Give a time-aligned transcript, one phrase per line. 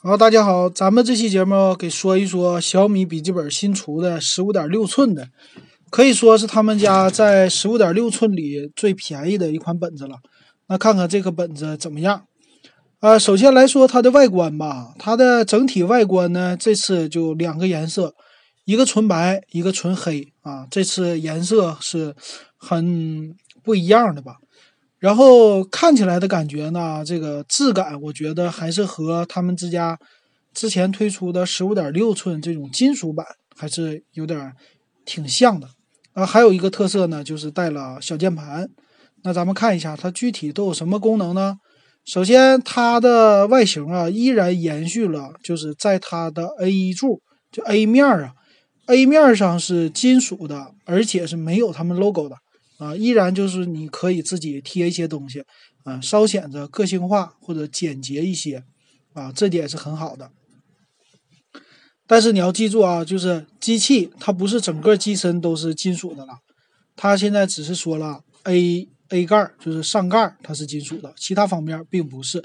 [0.00, 5.28] 好，大家好，咱们这期节目给说一说小米笔记本新出的十五点六寸的，
[5.90, 10.18] 可以说是他们家在十五点六寸里最便宜的一款本子了。
[10.68, 12.22] 那看看这个本子怎么样？
[13.00, 18.14] 啊，首先来说它的外观吧，它的整体外观呢，这次就两个颜色，
[18.66, 22.14] 一个纯白，一个纯黑啊，这次颜色是
[22.56, 23.34] 很
[23.64, 24.36] 不一样的吧。
[24.98, 29.98] 然后看起来的感觉呢，这个质感我觉得还是和他们之家
[30.52, 33.24] 之前推出的十五点六寸这种金属版
[33.56, 34.52] 还是有点
[35.04, 35.68] 挺像的。
[36.14, 38.68] 啊，还有一个特色呢，就是带了小键盘。
[39.22, 41.56] 那咱们看一下它具体都有什么功能呢？
[42.04, 47.20] 首先，它的外形啊依然延续了，就是在它的 A 一柱
[47.52, 48.32] 就 A 面啊
[48.86, 52.36] ，A 面上是金属的，而且是没有他们 logo 的。
[52.78, 55.44] 啊，依然就是你可以自己贴一些东西，
[55.84, 58.64] 啊，稍显着个性化或者简洁一些，
[59.12, 60.30] 啊，这点是很好的。
[62.06, 66.38] 但是你要记住啊，就是机器它不是整个机身都是金属的了，
[66.96, 72.42] 它现在只是说了 A A 盖就是上盖它是金属的，其他方面并不是。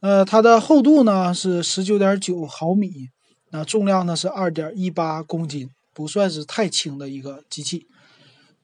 [0.00, 3.10] 呃，它的厚度呢是十九点九毫米，
[3.52, 7.86] 那重量呢是二点一八公斤，不算是太轻的一个机器。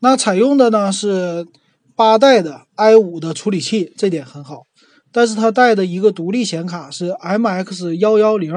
[0.01, 1.47] 那采用的呢是
[1.95, 4.63] 八代的 i 五的处理器，这点很好。
[5.11, 8.53] 但是它带的一个独立显卡是 MX 幺幺零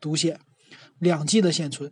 [0.00, 0.38] 独显，
[1.00, 1.90] 两 G 的显存。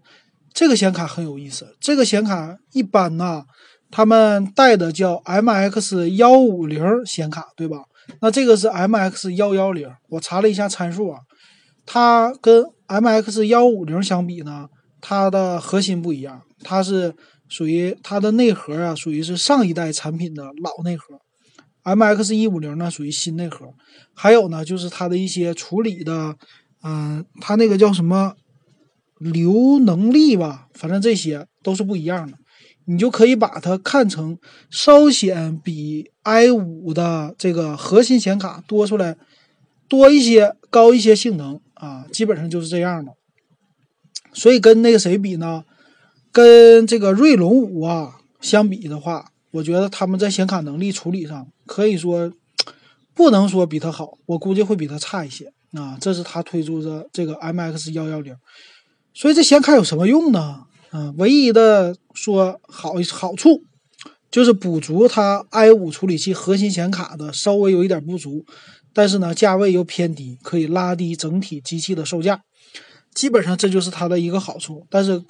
[0.53, 1.75] 这个显卡很有意思。
[1.81, 3.43] 这个显卡一般呢，
[3.91, 7.79] 他们带的叫 MX 幺五零显卡，对吧？
[8.21, 9.91] 那这个是 MX 幺幺零。
[10.11, 11.19] 我查了一下参数啊，
[11.85, 14.69] 它跟 MX 幺五零相比呢，
[15.01, 17.13] 它的核心不一样，它是。
[17.55, 21.21] 属于它的内核啊，属于是上一代产品的老内核
[21.85, 23.73] ，MX 一五零呢属于新内核。
[24.13, 26.37] 还有呢，就是它的一些处理的，
[26.83, 28.35] 嗯，它那个叫什么
[29.21, 32.37] 流能力吧，反正这些都是不一样的。
[32.87, 34.37] 你就可以把它看成
[34.69, 39.17] 稍显比 i 五的这个核心显卡多出来
[39.89, 43.13] 多一些、高一些性能啊，基本上就是这样的。
[44.33, 45.65] 所以跟那个谁比呢？
[46.35, 52.33] 跟这个锐龙五啊相比的话，我觉得他们在显卡能力处理上可以说
[53.15, 55.97] 不能说比它好，我估计会比它差一些啊。
[56.01, 58.35] 这是他推出的这个 MX 幺幺零，
[59.15, 60.65] 所以这显卡有什么用呢？
[60.91, 63.63] 啊，唯一的说好好处
[64.29, 68.45] 就是补足它 i 五处理器核心显卡的稍微有一点不足，
[68.93, 72.43] 但是呢价位又偏低，可以拉低整体机器的售价，
[73.15, 74.85] 基本上这就是它的一个好处。
[74.91, 75.23] 但是。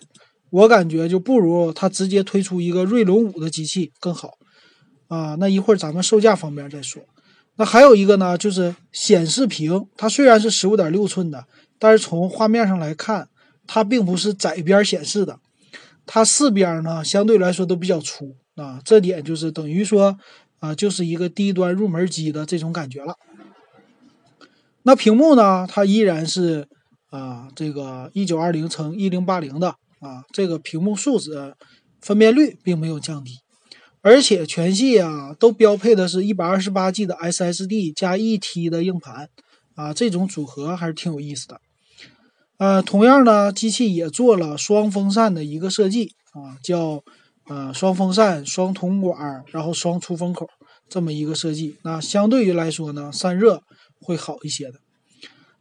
[0.54, 4.34] 我感觉就不如它直接推出一个锐龙五的机器更好
[5.08, 5.34] 啊！
[5.40, 7.02] 那一会儿咱们售价方面再说。
[7.56, 11.44] 那还有一个呢，就是显示屏，它虽然是十五点六寸的，
[11.80, 13.28] 但是从画面上来看，
[13.66, 15.40] 它并不是窄边显示的，
[16.06, 18.80] 它四边呢相对来说都比较粗啊。
[18.84, 20.16] 这点就是等于说
[20.60, 23.16] 啊，就是一个低端入门机的这种感觉了。
[24.84, 26.68] 那屏幕呢，它依然是
[27.10, 29.74] 啊这个一九二零乘一零八零的。
[30.04, 31.54] 啊，这个屏幕素质
[32.00, 33.38] 分辨率并没有降低，
[34.02, 39.30] 而且全系啊都标配的是一百二十八 G 的 SSD 加一 T 的硬盘
[39.74, 41.58] 啊，这种组合还是挺有意思的。
[42.58, 47.02] 呃，同样呢，机器也做了双风扇的一个设计啊，叫
[47.48, 50.46] 呃双风扇、双铜管，然后双出风口
[50.88, 51.76] 这么一个设计。
[51.82, 53.62] 那相对于来说呢，散热
[54.00, 54.74] 会好一些的。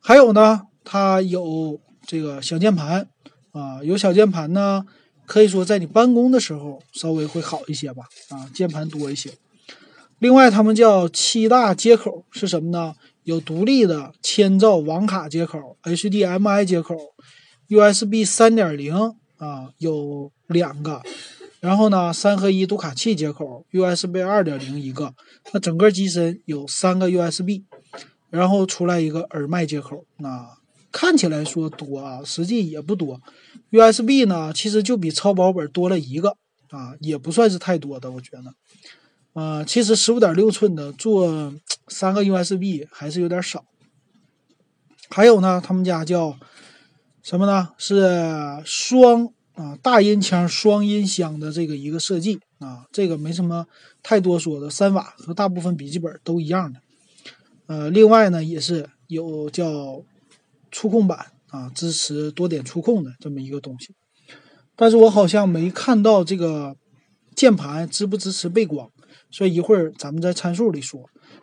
[0.01, 3.07] 还有呢，它有这个小键盘。
[3.53, 4.85] 啊，有小键盘呢，
[5.25, 8.03] 可以说在你办公的时候稍微会好一些吧。
[8.29, 9.31] 啊，键盘多一些。
[10.19, 12.95] 另外，他们叫七大接口是什么呢？
[13.23, 16.97] 有独立的千兆网卡接口、HDMI 接口、
[17.69, 18.93] USB 三点零
[19.37, 21.01] 啊，有两个。
[21.61, 25.13] 然后呢，三合一读卡器接口、USB 二点零一个。
[25.53, 27.63] 那整个机身有三个 USB，
[28.29, 30.05] 然后出来一个耳麦接口。
[30.17, 30.45] 那
[30.93, 33.19] 看起来说多啊，实际也不多。
[33.71, 36.37] USB 呢，其实就比超薄本多了一个
[36.69, 38.53] 啊，也不算是太多的，我觉得。
[39.33, 41.51] 呃，其实十五点六寸的做
[41.87, 43.65] 三个 USB 还是有点少。
[45.09, 46.37] 还有呢，他们家叫
[47.23, 47.69] 什么呢？
[47.79, 53.65] 是双啊大音腔双音箱的这个一个设计啊，这个没什么
[54.03, 56.79] 太多说的，三瓦和大部分笔记本都一样的。
[57.65, 60.03] 呃，另外呢，也是有叫。
[60.73, 63.95] 触控板啊，支持多点触控的这么一个东西，
[64.75, 66.75] 但是我好像没看到这个
[67.35, 68.89] 键盘支不支持背光，
[69.29, 70.99] 所以一会儿咱们在参数里说。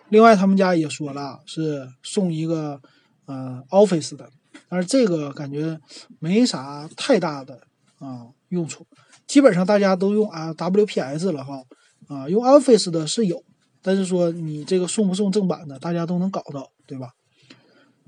[0.08, 2.80] 另外，他们家也说了是送一个
[3.26, 4.28] 呃 Office 的
[4.68, 5.78] 但是这个感觉
[6.18, 7.60] 没啥太大的
[8.00, 8.84] 啊用处，
[9.28, 11.62] 基本上大家都用啊 WPS 了哈，
[12.08, 13.40] 啊用 Office 的是有，
[13.80, 17.10] 但是说你这个送不送正版的，大家都能搞到，对吧？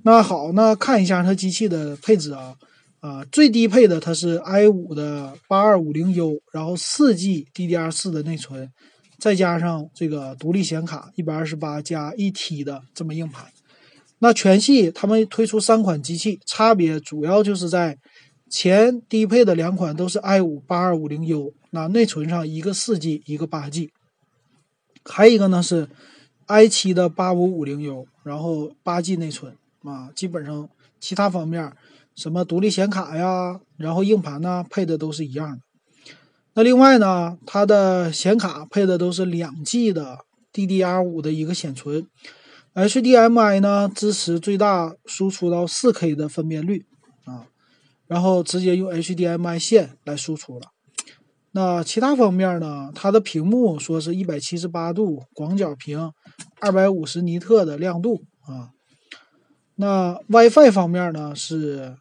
[0.05, 2.57] 那好，那看一下它机器的配置啊，
[3.01, 8.71] 啊最低配的它是 i 五的八二五零 U，然后四 G DDR 四的内存。
[9.19, 13.47] 再加上这个独立显卡一百二十八加一 T 的这么硬盘，
[14.19, 17.97] 那全系他们推出三款机器，差别主要就是在
[18.51, 23.93] 前低配的两款都是 i 五八二五零 U，那内存上一个四 G 一个八 G，
[25.05, 25.89] 还有一个呢是
[26.47, 29.57] i 七的八五五零 U，然后八 G 内存。
[29.84, 30.69] 啊，基本上
[31.00, 31.73] 其他方面
[32.14, 35.58] 什么独立显卡呀，然后硬盘呢配的都是一样的。
[36.55, 40.19] 那另外呢，它的显卡配的都是两 G 的
[40.52, 42.06] DDR5 的一个显存
[42.75, 46.84] ，HDMI 呢支持最大输出到 4K 的分辨率
[47.25, 47.46] 啊，
[48.06, 50.67] 然后直接用 HDMI 线来输出了。
[51.52, 56.12] 那其他方面呢，它的屏幕说是一百七十八度广角屏，
[56.61, 58.70] 二百五十尼特的亮度啊。
[59.77, 61.97] 那 WiFi 方面呢，是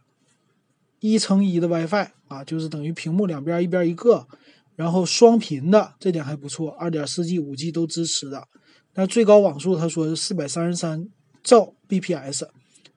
[1.00, 4.28] 一乘一的 WiFi 啊，就是等于屏幕两边一边一个。
[4.76, 8.48] 然后双频的这点还不错，二点四 G、五 G 都支持的。
[8.96, 11.08] 那最高网速他说是四百三十三
[11.44, 12.48] 兆 bps，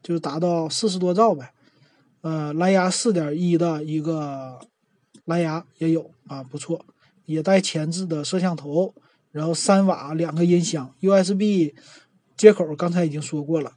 [0.03, 1.53] 就是达到四十多兆呗。
[2.23, 4.59] 呃，蓝牙四点一的一个
[5.27, 6.87] 蓝牙也有啊，不错，
[7.27, 8.94] 也带前置的摄像头。
[9.31, 11.75] 然后三瓦两个音箱，USB
[12.37, 13.73] 接口刚才已经说过了。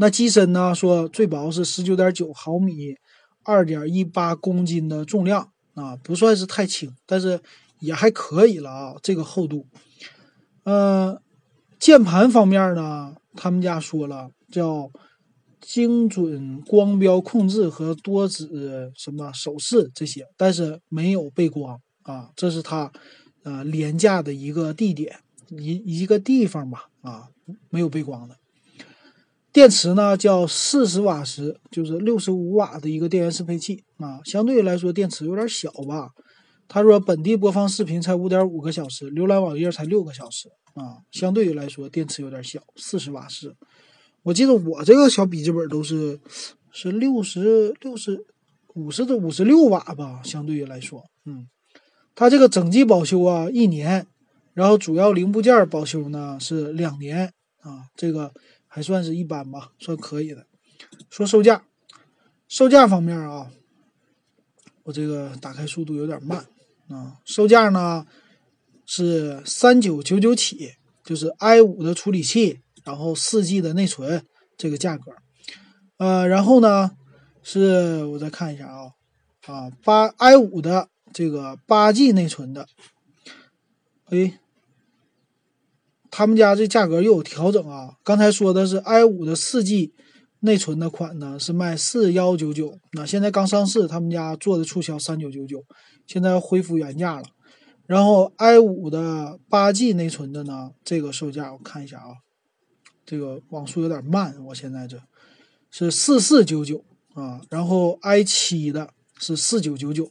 [0.00, 0.74] 那机身呢？
[0.74, 2.96] 说最薄是十九点九毫米，
[3.44, 5.52] 二点一八公斤的重量。
[5.74, 7.38] 啊，不算是太轻，但是
[7.80, 8.94] 也还可以了啊。
[9.02, 9.66] 这个厚度，
[10.64, 11.20] 呃，
[11.78, 14.90] 键盘方面呢，他们家说了叫
[15.60, 22.90] 精准光标控制和多指什么手势这些，但是没有背光啊，这是它
[23.44, 25.20] 呃廉价的一个地点
[25.50, 27.28] 一一个地方吧啊，
[27.68, 28.39] 没有背光的。
[29.52, 36.10] 电池呢叫四十瓦时，就是六十五瓦的一个电源适配器啊，相对来说电池有点小吧。
[36.68, 43.56] 他说本地播放视频才五点五个小时，浏览网页才六个小时啊，相对于来说电池有点小，四十瓦时。
[44.22, 46.20] 我记得我这个小笔记本都是
[46.70, 48.24] 是六十六十
[48.74, 51.48] 五十的五十六瓦吧，相对于来说，嗯，
[52.14, 54.06] 它这个整机保修啊一年，
[54.54, 57.32] 然后主要零部件保修呢是两年
[57.62, 58.32] 啊，这个。
[58.72, 60.46] 还算是一般吧，算可以的。
[61.10, 61.64] 说售价，
[62.46, 63.50] 售价方面啊，
[64.84, 66.46] 我这个打开速度有点慢
[66.88, 67.18] 啊。
[67.24, 68.06] 售价呢
[68.86, 74.24] 是三九九九起，就是 i 五的处理器，然后四 G 的内存
[74.56, 75.12] 这个价格。
[75.96, 76.92] 呃，然后呢
[77.42, 78.92] 是我再看一下啊
[79.46, 82.68] 啊八 i 五的这个八 G 内存的，
[84.10, 84.38] 哎。
[86.10, 87.96] 他们家这价格又有调整啊！
[88.02, 89.94] 刚才说的是 i 五的四 G
[90.40, 95.64] 内存的款呢，是卖四幺九九，那现在刚上市，他们家做的促销三九九九，
[96.06, 97.22] 现在恢复原价了。
[97.86, 102.18] 然后 i 五的八 G 内存的呢，这个售价我看一下啊，
[103.04, 105.00] 这个网速有点慢，我现在这
[105.70, 106.84] 是四四九九
[107.14, 110.10] 啊，然后 i 七的是四九九九。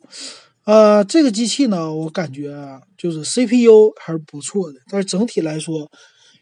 [0.69, 5.89] 呃，这个机器呢，我感觉就是 CPU 还是不错的，但是整体来说，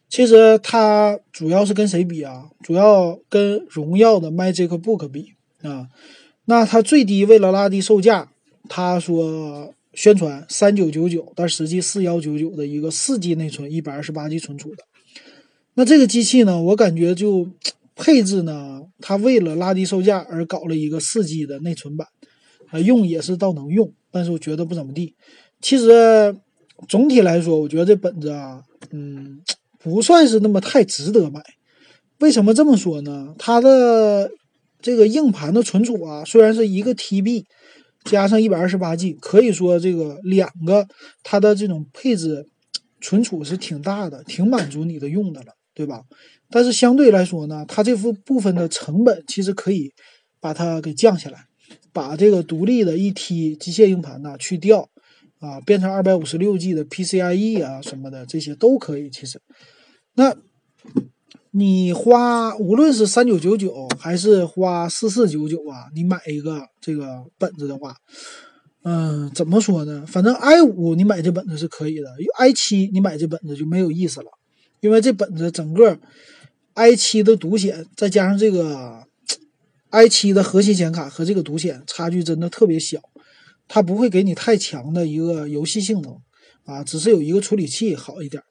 [0.09, 2.49] 其实它主要是跟谁比啊？
[2.61, 5.31] 主要跟荣耀的 MagicBook 比
[5.61, 5.87] 啊。
[6.43, 8.29] 那它最低为了拉低售价，
[8.67, 14.83] 他说宣传三九九九，但实际四幺九九的一个四 G 内存，一百二十八 G 存储的。
[15.75, 17.47] 那这个机器呢，我感觉就
[17.95, 22.09] 配置呢，它为了拉低售价而搞了一个四 G 的内存版，
[22.71, 23.93] 啊，用也是倒能用。
[24.17, 25.13] 但是我觉得不怎么地。
[25.61, 26.35] 其实
[26.87, 29.39] 总体来说，我觉得这本子啊，嗯，
[29.77, 31.39] 不算是那么太值得买。
[32.17, 33.35] 为什么这么说呢？
[33.37, 34.31] 它的
[34.81, 37.43] 这个硬盘的存储啊，虽然是一个 TB
[38.05, 40.87] 加上一百二十八 G，可以说这个两个
[41.21, 42.47] 它的这种配置
[42.99, 46.01] 存储是挺大的，挺满足你的用的了，对吧？
[46.49, 49.91] 但是相对来说呢，它这副部分的成本其实可以
[50.39, 51.46] 把它给降下来。
[51.97, 54.87] 把这个独立的一 T 机械硬盘呢去掉，
[55.39, 59.09] 啊，变成二百五十六 G 的 PCIe 啊什么的，这些都可以。
[59.09, 59.41] 其实，
[60.13, 60.35] 那
[61.49, 67.95] 你花无论是三九九九还是花四四九九啊，你买一个这个本子的话，
[68.83, 70.05] 嗯，怎么说呢？
[70.05, 74.29] 反正 i 五你买这本子是可以的，i 七你买这本子就没有意思了，
[74.81, 75.97] 因为这本子整个
[76.75, 79.06] i 七的独显再加上这个。
[79.91, 82.99] I7 的核心显卡和这个独显差距真的特别小，
[83.67, 86.19] 它不会给你太强的一个游戏性能
[86.65, 88.43] 啊，只是有一个处理器好一点，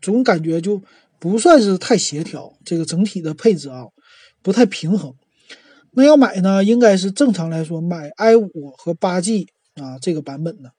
[0.00, 0.80] 总感觉就
[1.18, 3.86] 不算是太协调，这个整体的配置啊
[4.42, 5.12] 不太平衡。
[5.92, 10.72] 那要买呢，应该是正常来说买 i5 和八 G 啊这个版本的，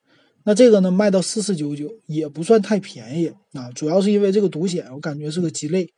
[0.44, 5.94] 那这个呢卖到四四九九也不算太便宜啊，主要是因为这个独显我感觉是个鸡肋。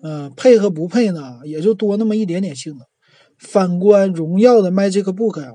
[0.00, 2.86] 呃，配和不配呢，也就多那么一点点性能。
[3.38, 5.52] 反观荣耀的 MagicBook 呀，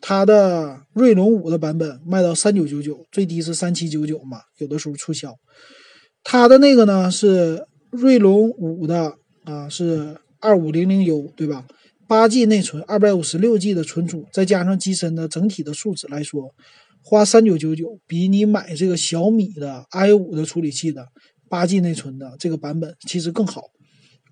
[0.00, 5.34] 它的锐龙五的版本卖到三九九九，最低是三七九九嘛，有的时候促销。
[6.24, 9.14] 它的那个呢是锐龙五的
[9.44, 11.66] 啊，是二五零零 U 对吧？
[12.08, 16.54] 八 G 内存，二百五十六 G 的存储，再加上机身的整体的素质来说，
[17.02, 21.06] 花三九九九比你买这个小米的 i 五的处理器的
[21.48, 23.62] 八 G 内存的这个版本其实更好。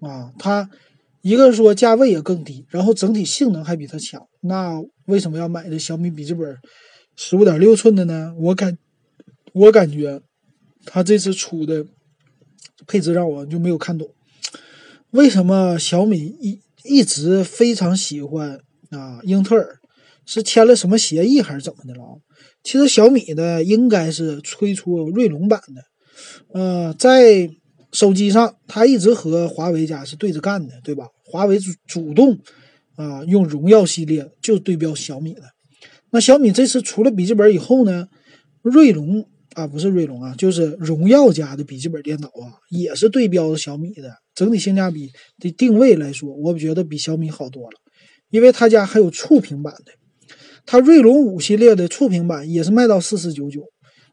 [0.01, 0.69] 啊，它
[1.25, 6.54] 一个说价位也更低，然后整体性能还比它强，那为什么要买这小米笔记本
[7.16, 8.35] 十五点六寸的呢？
[8.38, 8.76] 我感
[9.54, 10.21] 我感觉
[10.85, 11.87] 它这次出的
[12.87, 14.07] 配置让我就没有看懂，
[15.12, 19.78] 为什么小米一一直非常喜欢啊英特尔，
[20.26, 22.21] 是签了什么协议还是怎么的了？
[22.62, 27.49] 其实小米的应该是推出锐龙版的，呃，在。
[27.95, 31.07] 手机上，它一直和华为家是对着干的，对吧？
[31.35, 32.38] 华为主主动
[32.95, 35.43] 啊，用荣耀系列就对标小米的。
[36.12, 38.07] 那小米这次出了笔记本以后呢，
[38.62, 44.14] 锐龙啊，不是锐龙啊，就是荣耀家的笔记本电脑啊，也是对标小米的。
[44.33, 45.11] 整体性价比
[45.41, 47.81] 的定位来说，我觉得比小米好多了，
[48.31, 49.91] 因为他家还有触屏版的，
[50.64, 53.64] 它锐龙五系列的触屏版也是卖到四四九九。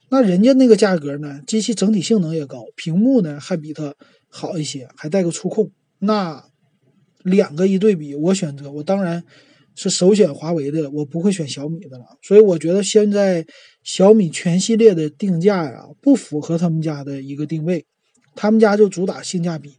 [0.10, 1.40] 那人家那个价格呢？
[1.46, 3.94] 机器整体性能也高，屏幕呢还比它
[4.28, 5.70] 好一些，还带个触控。
[6.00, 6.44] 那
[7.24, 9.24] 两个一对比，我选择我当然
[9.76, 12.06] 是首选华为的，我不会选小米的了。
[12.22, 13.46] 所以我觉得现在
[13.84, 17.86] 小米全系列的定价呀，不符合他们家的一个定位。
[18.36, 19.76] 他们家就主打性价比，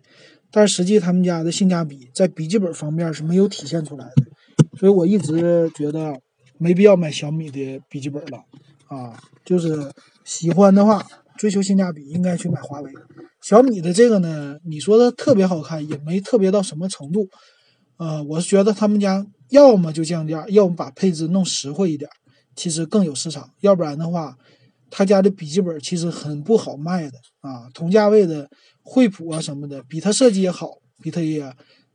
[0.50, 4.78] 但实际他们家的性价比在笔记本方面是没有体现出来的。
[4.78, 6.20] 所以我一直觉得
[6.58, 8.44] 没必要买小米的笔记本了
[8.88, 9.90] 啊，就是。
[10.24, 11.04] 喜欢的话，
[11.36, 12.92] 追求性价比，应该去买华为。
[13.42, 17.28] 小米的这个呢，你说它特别好看，也没特别到什么程度。
[17.96, 22.08] 呃，我是觉得他们家要么就降价，要么把配置弄实惠一点，
[22.56, 23.50] 其实更有市场。
[23.60, 24.36] 要不然的话，
[24.90, 27.68] 他家的笔记本其实很不好卖的啊。
[27.74, 28.48] 同价位的
[28.82, 31.42] 惠普啊什么的，比它设计也好，比它也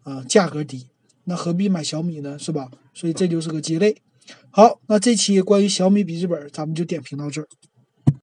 [0.03, 0.87] 啊价格低，
[1.23, 2.37] 那何必买小米呢？
[2.37, 2.69] 是吧？
[2.93, 3.95] 所以这就是个鸡肋。
[4.49, 7.47] 好，那这期关于小米笔记本，咱们就点评到这儿。